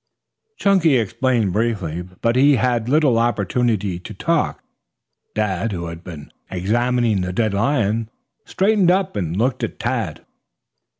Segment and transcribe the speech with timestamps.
[0.57, 2.01] Chunky explained briefly.
[2.01, 4.63] But he had little opportunity to talk.
[5.35, 8.09] Dad, who had been examining the dead lion,
[8.43, 10.25] straightened up and looked at Tad.